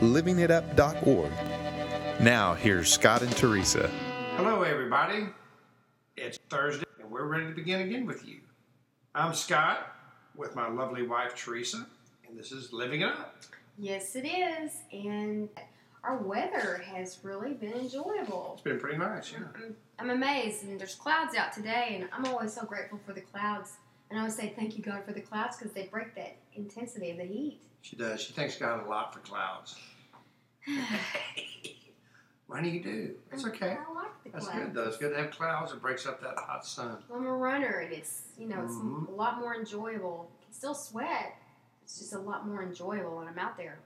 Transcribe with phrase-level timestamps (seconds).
[0.00, 1.30] livingitup.org.
[2.20, 3.88] Now, here's Scott and Teresa.
[4.36, 5.26] Hello, everybody.
[6.16, 8.40] It's Thursday, and we're ready to begin again with you.
[9.14, 9.94] I'm Scott
[10.36, 11.86] with my lovely wife, Teresa,
[12.28, 13.36] and this is Living It Up.
[13.78, 14.72] Yes, it is.
[14.92, 15.48] And
[16.04, 18.52] our weather has really been enjoyable.
[18.54, 19.38] It's been pretty nice, yeah.
[19.56, 23.22] I'm, I'm amazed, and there's clouds out today, and I'm always so grateful for the
[23.22, 23.72] clouds.
[24.10, 27.10] And I always say thank you, God, for the clouds because they break that intensity
[27.10, 27.60] of the heat.
[27.84, 28.22] She does.
[28.22, 29.76] She thanks God a lot for clouds.
[32.46, 33.14] Why do you do?
[33.30, 33.76] It's okay.
[33.78, 34.46] I like the clouds.
[34.46, 34.88] That's good, though.
[34.88, 35.72] It's good to have clouds.
[35.72, 36.96] It breaks up that hot sun.
[37.14, 39.08] I'm a runner, and it's you know it's Mhm.
[39.08, 40.30] a lot more enjoyable.
[40.40, 41.36] I can still sweat.
[41.82, 43.78] It's just a lot more enjoyable when I'm out there.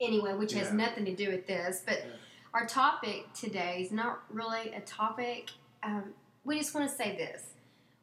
[0.00, 2.12] Anyway, which has nothing to do with this, but Yeah.
[2.54, 5.50] our topic today is not really a topic.
[5.82, 7.54] Um, we just want to say this: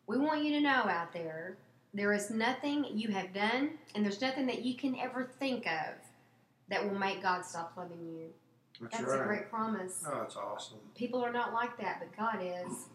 [0.08, 1.56] we want you to know out there,
[1.94, 5.94] there is nothing you have done, and there's nothing that you can ever think of
[6.70, 8.26] that will make God stop loving you.
[8.82, 9.22] That's, That's right.
[9.22, 10.04] a great promise.
[10.08, 10.80] Oh, that's awesome.
[10.96, 12.86] People are not like that, but God is.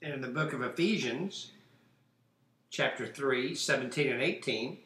[0.00, 1.52] And in the book of Ephesians,
[2.70, 4.78] chapter 3, 17 and 18,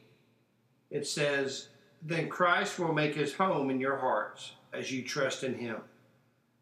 [0.90, 1.68] it says,
[2.02, 5.76] Then Christ will make his home in your hearts as you trust in him.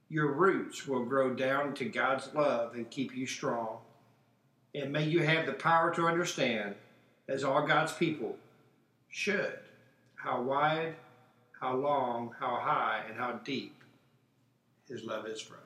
[0.09, 3.79] Your roots will grow down to God's love and keep you strong.
[4.77, 6.75] And may you have the power to understand,
[7.29, 8.37] as all God's people
[9.09, 9.59] should,
[10.17, 10.95] how wide,
[11.59, 13.75] how long, how high, and how deep
[14.87, 15.61] his love is for us.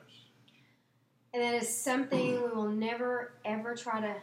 [1.33, 4.15] And that is something we will never ever try to.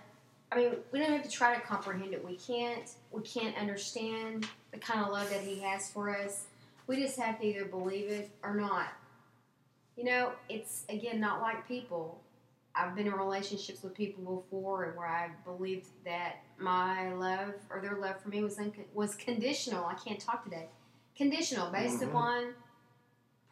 [0.50, 2.24] I mean, we don't have to try to comprehend it.
[2.24, 2.90] We can't.
[3.12, 6.46] We can't understand the kind of love that He has for us.
[6.86, 8.88] We just have to either believe it or not.
[9.98, 12.22] You know, it's again not like people.
[12.78, 17.80] I've been in relationships with people before, and where I believed that my love or
[17.80, 19.84] their love for me was unco- was conditional.
[19.84, 20.68] I can't talk today.
[21.16, 22.08] Conditional, based Mhm.
[22.10, 22.54] upon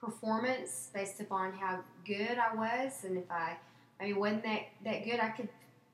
[0.00, 3.56] performance based upon how good I was, and if I
[3.98, 5.48] maybe wasn't that, that good, I could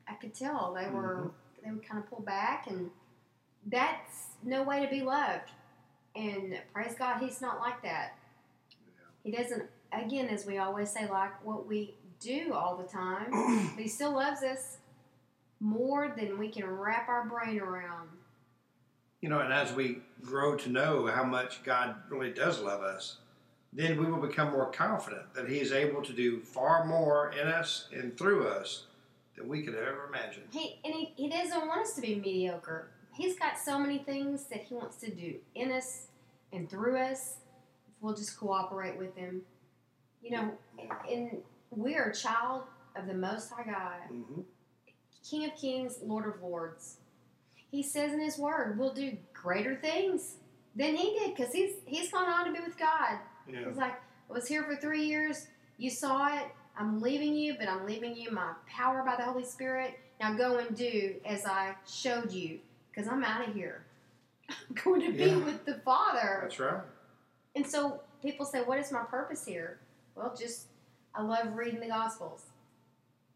[0.09, 1.31] I could tell they were
[1.65, 2.91] they would kind of pull back, and
[3.67, 5.51] that's no way to be loved.
[6.15, 8.19] And praise God, He's not like that.
[9.23, 9.71] He doesn't.
[9.93, 13.31] Again, as we always say, like what we do all the time,
[13.75, 14.79] but He still loves us
[15.61, 18.09] more than we can wrap our brain around.
[19.21, 23.19] You know, and as we grow to know how much God really does love us,
[23.73, 27.47] then we will become more confident that He is able to do far more in
[27.47, 28.87] us and through us
[29.37, 30.43] than we could ever imagine.
[30.51, 32.91] He and he, he doesn't want us to be mediocre.
[33.15, 36.09] He's got so many things that he wants to do in us
[36.53, 37.37] and through us
[37.87, 39.43] if we'll just cooperate with him.
[40.23, 40.53] You know,
[41.11, 41.39] and
[41.77, 42.65] we're a child
[42.97, 44.41] of the Most High God, hmm
[45.29, 46.97] King of Kings, Lord of Lords.
[47.71, 50.35] He says in His Word, we'll do greater things
[50.75, 53.19] than He did because he's he's gone on to be with God.
[53.49, 53.67] Yeah.
[53.69, 53.95] He's like,
[54.29, 55.47] I was here for three years.
[55.79, 56.45] You saw it.
[56.77, 59.99] I'm leaving you, but I'm leaving you my power by the Holy Spirit.
[60.21, 62.59] Now go and do as I showed you,
[62.91, 63.85] because I'm out of here.
[64.51, 65.45] I'm going to be Yeah.
[65.45, 66.41] with the Father.
[66.43, 66.81] That's right.
[67.55, 69.79] And so people say, What is my purpose here?
[70.17, 70.67] Well, just
[71.15, 72.45] I love reading the Gospels.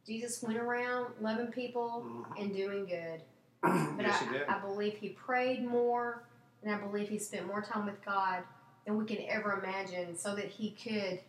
[0.07, 2.41] Jesus went around loving people Mhm.
[2.41, 3.23] and doing good.
[3.63, 4.23] But yes.
[4.49, 6.23] I, I believe he prayed more,
[6.63, 8.45] and I believe he spent more time with God
[8.85, 11.21] than we can ever imagine, so that he could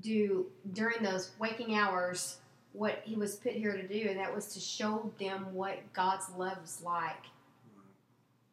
[0.00, 2.38] do during those waking hours
[2.72, 6.30] what he was put here to do, and that was to show them what God's
[6.30, 7.26] love is like.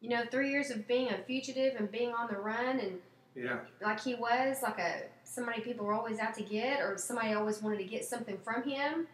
[0.00, 3.00] You know, three years of being a fugitive and being on the run, and
[3.34, 3.58] yeah.
[3.82, 7.62] like he was, like a somebody people were always out to get, or somebody always
[7.62, 9.06] wanted to get something from him.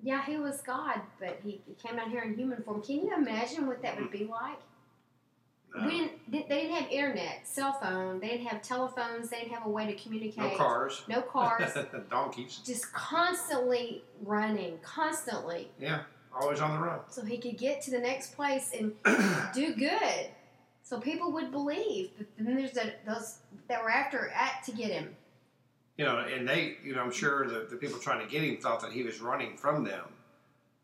[0.00, 2.82] Yeah, he was God, but he, he came down here in human form.
[2.82, 4.58] Can you imagine what that would be like?
[5.74, 6.12] No, We didn't.
[6.30, 8.20] They they didn't have internet, cell phone.
[8.20, 9.28] They didn't have telephones.
[9.28, 10.38] They didn't have a way to communicate.
[10.38, 11.02] no cars.
[11.08, 11.76] No cars.
[12.10, 12.60] Donkeys.
[12.64, 16.02] just constantly running, constantly, Yeah.
[16.40, 17.00] Always on the run.
[17.08, 18.92] so he could get to the next place and
[19.54, 20.28] do good.
[20.88, 22.12] So people would believe.
[22.16, 25.14] But then there's the, those that were after at to get him.
[25.98, 28.56] you know, and they, you know, I'm sure the, the people trying to get him
[28.56, 30.04] thought that he was running from them.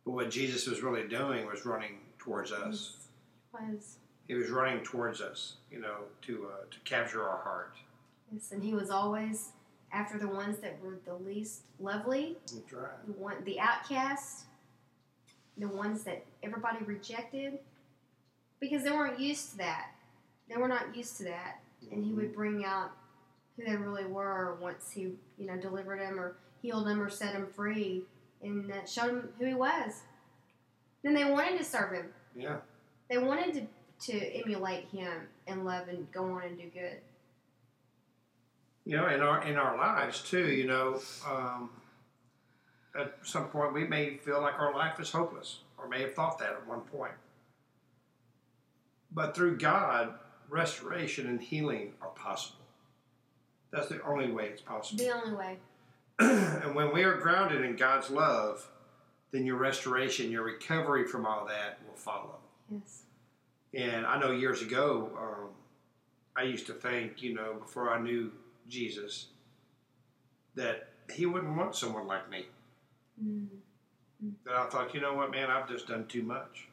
[0.04, 2.96] But what Jesus was really doing was running towards us.
[3.58, 3.96] He Was
[4.28, 5.96] He was running towards us, you know,
[6.26, 7.74] to uh, to capture our heart.
[8.30, 9.52] Yes, and he was always
[9.90, 13.06] after the ones that were the least lovely, That's right.
[13.06, 14.44] the one, the outcast,
[15.56, 17.58] the ones that everybody rejected,
[18.60, 19.90] because they weren't used to that.
[20.48, 21.60] They were not used to that,
[21.90, 22.90] and he would bring out
[23.56, 27.32] who they really were once he, you know, delivered them or healed them or set
[27.32, 28.02] them free,
[28.42, 30.02] and uh, showed them who he was.
[31.02, 32.06] Then they wanted to serve him.
[32.34, 32.56] Yeah.
[33.08, 33.66] They wanted to
[34.00, 36.98] to emulate him and love and go on and do good.
[38.84, 40.46] You know, in our in our lives too.
[40.50, 41.70] You know, um,
[42.98, 46.38] at some point we may feel like our life is hopeless, or may have thought
[46.38, 47.12] that at one point.
[49.14, 50.14] But through God,
[50.48, 52.64] restoration and healing are possible.
[53.70, 55.04] That's the only way it's possible.
[55.04, 55.56] The only way.
[56.18, 58.68] and when we are grounded in God's love,
[59.30, 62.36] then your restoration, your recovery from all that will follow.
[62.70, 63.02] Yes.
[63.74, 65.48] And I know years ago, um,
[66.36, 68.30] I used to think, you know, before I knew
[68.68, 69.26] Jesus,
[70.54, 72.46] that He wouldn't want someone like me.
[73.22, 73.46] Mm.
[74.44, 76.68] That I thought, you know what, man, I've just done too much.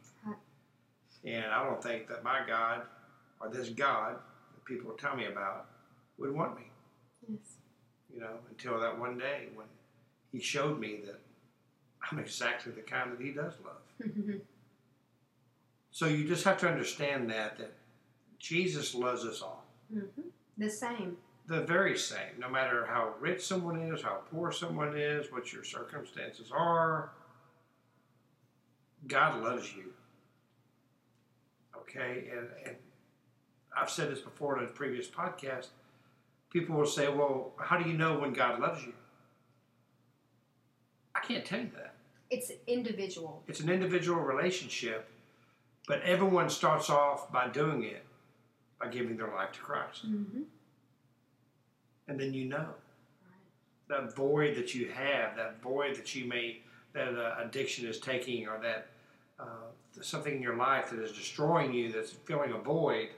[1.52, 2.84] And I don't think that my God,
[3.42, 5.66] or this God that people tell me about,
[6.18, 6.64] would want me.
[7.28, 7.40] Yes.
[8.14, 9.68] You know, until that one day when
[10.32, 11.20] He showed me that
[12.10, 14.12] I'm exactly the kind that He does love.
[15.94, 17.74] So you just have to understand that that
[18.40, 19.66] Jesus loves us all.
[19.92, 20.06] hmm
[20.58, 21.18] The same.
[21.48, 25.66] The very same, no matter how rich someone is, how poor someone is, what your
[25.66, 27.10] circumstances are.
[29.06, 29.92] God loves you.
[31.78, 32.76] Okay, and, and
[33.76, 35.68] I've said this before in a previous podcast.
[36.50, 38.94] People will say, "Well, how do you know when God loves you?"
[41.16, 41.96] I can't tell you that.
[42.30, 43.44] It's individual.
[43.48, 45.10] It's an individual relationship,
[45.88, 48.04] but everyone starts off by doing it
[48.82, 50.10] by giving their life to Christ.
[50.10, 50.42] Mm-hmm.
[52.08, 52.70] And then you know
[53.88, 56.62] that void that you have, that void that you may,
[56.94, 58.88] that uh, addiction is taking, or that
[59.40, 59.46] uh,
[60.02, 63.10] something in your life that is destroying you, that's filling a void,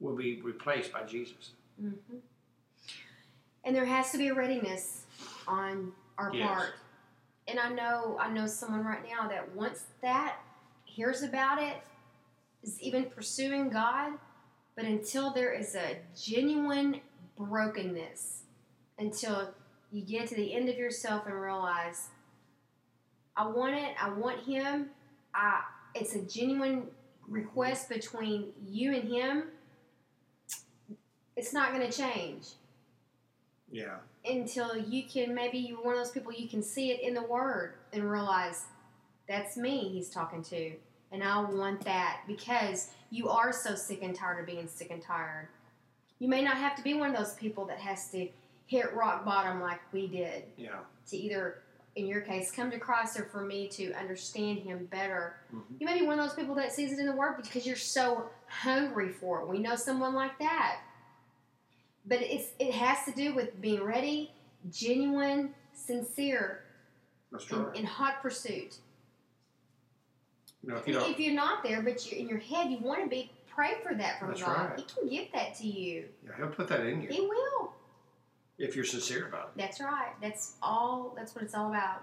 [0.00, 1.50] will be replaced by Jesus.
[1.82, 2.16] Mm-hmm.
[3.64, 5.02] And there has to be a readiness
[5.46, 6.48] on our Yes.
[6.48, 6.74] part.
[7.48, 10.36] And I know, I know someone right now that once that
[10.84, 11.76] hears about it,
[12.62, 14.12] is even pursuing God,
[14.76, 17.00] but until there is a genuine
[17.36, 18.42] brokenness,
[18.98, 19.52] until
[19.90, 22.08] you get to the end of yourself and realize,
[23.36, 24.86] I want it, I want Him.
[25.34, 25.62] I,
[25.94, 26.86] it's a genuine
[27.28, 29.44] request between you and Him.
[31.36, 32.48] It's not going to change
[33.70, 33.96] Yeah.
[34.26, 37.22] until you can maybe you're one of those people you can see it in the
[37.22, 38.66] word and realize
[39.28, 40.72] that's me he's talking to
[41.10, 45.00] and i want that because you are so sick and tired of being sick and
[45.02, 45.48] tired
[46.18, 48.28] you may not have to be one of those people that has to
[48.66, 50.80] hit rock bottom like we did Yeah.
[51.08, 51.62] to either
[51.96, 55.62] in your case come to christ or for me to understand him better Mhm.
[55.78, 57.76] you may be one of those people that sees it in the word because you're
[57.76, 60.80] so hungry for it we know someone like that
[62.06, 64.32] but it's it has to do with being ready,
[64.72, 66.64] genuine, sincere,
[67.52, 68.78] in, in hot pursuit.
[70.64, 73.04] You know, if you If you're not there, but you're in your head, you want
[73.04, 73.30] to be.
[73.46, 74.70] Pray for that from That's God.
[74.70, 74.78] right.
[74.80, 76.08] He can give that to you.
[76.24, 77.08] yeah, He'll put that in you.
[77.08, 77.71] He will.
[78.62, 79.58] If you're sincere about it.
[79.60, 80.12] That's right.
[80.22, 81.12] That's all.
[81.16, 82.02] That's what it's all about.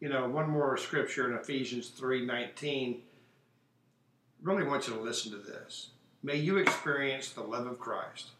[0.00, 3.02] you know, one more scripture in Ephesians 3:19.
[4.42, 5.90] Really want you to listen to this.
[6.22, 8.32] May you experience the love of Christ.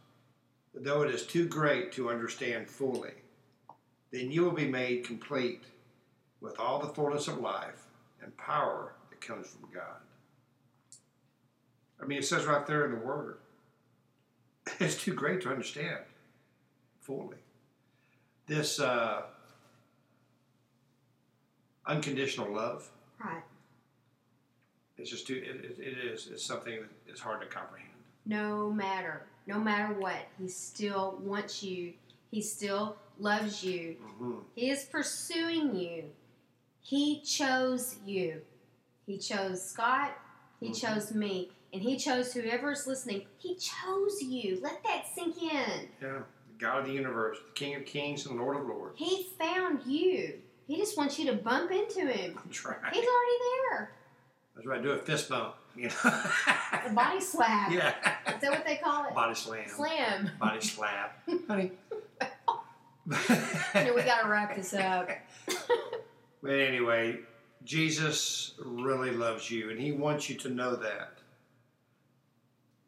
[0.75, 3.15] Though it is too great to understand fully,
[4.11, 5.65] then you will be made complete
[6.43, 7.87] with all the fullness of life
[8.23, 10.01] and power that comes from God.
[12.01, 13.39] I mean, it says right there in the Word.
[14.81, 16.01] It's too great to understand
[17.07, 17.37] fully.
[18.47, 19.23] This uh,
[21.87, 22.91] unconditional love
[23.25, 23.43] Right.
[24.99, 27.91] it's just too it, it, is it's something that is hard to comprehend
[28.27, 31.93] No matter, no matter what, he still wants you.
[32.33, 33.97] He still loves you.
[34.05, 34.39] mm-hmm.
[34.57, 36.05] He is pursuing you.
[36.83, 38.43] He chose you.
[39.07, 40.13] He chose Scott.
[40.61, 40.81] He Mhm.
[40.81, 41.53] chose me.
[41.73, 43.27] And he chose whoever's listening.
[43.39, 44.59] He chose you.
[44.61, 45.89] Let that sink in.
[46.03, 46.23] yeah
[46.59, 50.35] god of the universe the king of kings and lord of lords He found you.
[50.67, 52.39] He just wants you to bump into him.
[52.45, 53.39] that's right He's already
[53.71, 53.91] there.
[54.55, 55.95] that's right do a fist bump you know
[56.87, 57.71] A body slap.
[57.71, 57.95] yeah
[58.35, 59.15] Is that what they call it?
[59.15, 60.31] body slam Slam.
[60.41, 61.73] body slap honey
[63.09, 65.09] You know, we got to wrap this up.
[66.43, 67.19] but anyway
[67.65, 71.19] jesus really loves you and he wants you to know that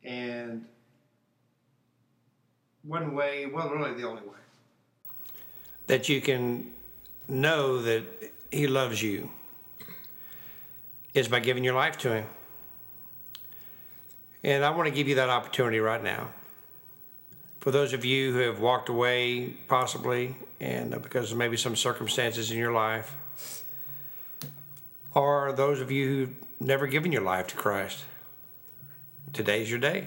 [0.04, 0.64] and
[2.84, 4.36] one way, well, really the only way,
[5.86, 6.70] that you can
[7.28, 8.04] know that
[8.50, 9.30] He loves you
[11.14, 12.26] is by giving your life to Him.
[14.42, 16.28] And I want to give you that opportunity right now.
[17.60, 22.50] For those of you who have walked away, possibly, and because of maybe some circumstances
[22.50, 23.14] in your life,
[25.14, 28.04] or those of you who've never given your life to Christ,
[29.32, 30.06] today's your day.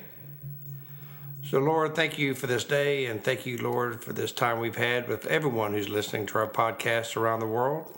[1.43, 4.75] So, Lord, thank you for this day, and thank you, Lord, for this time we've
[4.75, 7.98] had with everyone who's listening to our podcast around the world.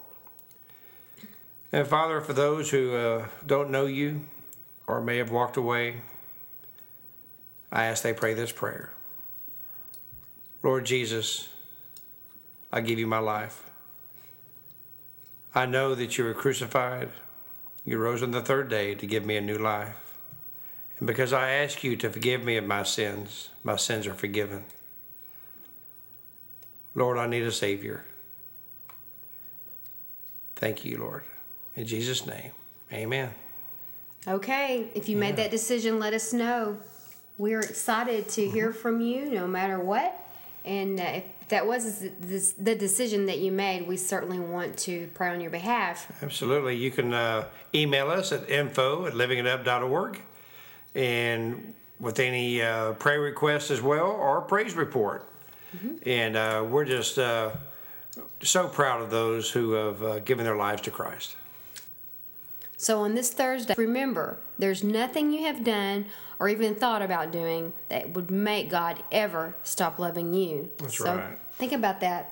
[1.71, 4.21] And Father, for those who uh, don't know you
[4.87, 5.97] or may have walked away,
[7.69, 8.91] I ask they pray this prayer
[10.63, 11.49] Lord Jesus,
[12.71, 13.63] I give you my life.
[15.53, 17.09] I know that you were crucified,
[17.85, 20.02] you rose on the third day to give me a new life.
[21.03, 24.63] And because I ask you to forgive me of my sins, my sins are forgiven.
[26.95, 28.05] Lord, I need a Savior.
[30.55, 31.23] Thank you, Lord.
[31.75, 32.51] In Jesus' name,
[32.89, 33.33] amen.
[34.29, 36.77] Okay, if you made that decision, let us know.
[37.37, 40.17] We're excited to hear from you no matter what.
[40.63, 45.31] And uh, if that was the decision that you made, we certainly want to pray
[45.31, 46.09] on your behalf.
[46.23, 46.77] Absolutely.
[46.77, 50.21] You can uh, email us at info at livingitup.org
[50.95, 55.27] and with any uh, prayer requests as well or praise report.
[56.05, 57.51] And uh, we're just uh,
[58.43, 61.35] so proud of those who have uh, given their lives to Christ.
[62.77, 66.05] So on this Thursday, remember, there's nothing you have done
[66.39, 70.69] or even thought about doing that would make God ever stop loving you.
[70.77, 71.39] That's so right.
[71.53, 72.31] think about that.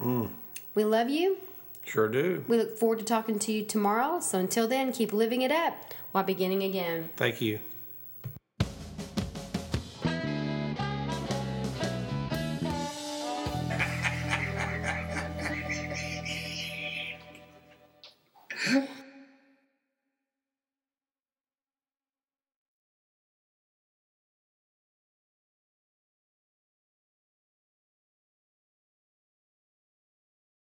[0.75, 1.37] We love you.
[1.83, 2.45] Sure do.
[2.47, 4.19] We look forward to talking to you tomorrow.
[4.19, 7.09] So until then, keep living it up while beginning again.
[7.15, 7.59] Thank you.